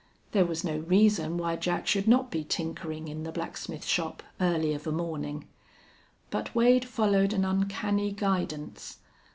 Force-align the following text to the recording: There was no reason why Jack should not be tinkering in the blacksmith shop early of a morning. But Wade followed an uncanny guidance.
There 0.31 0.45
was 0.47 0.63
no 0.63 0.77
reason 0.79 1.37
why 1.37 1.57
Jack 1.57 1.85
should 1.85 2.07
not 2.07 2.31
be 2.31 2.43
tinkering 2.43 3.07
in 3.07 3.21
the 3.21 3.31
blacksmith 3.31 3.85
shop 3.85 4.23
early 4.39 4.73
of 4.73 4.87
a 4.87 4.91
morning. 4.91 5.45
But 6.31 6.55
Wade 6.55 6.85
followed 6.85 7.33
an 7.33 7.45
uncanny 7.45 8.11
guidance. 8.11 8.97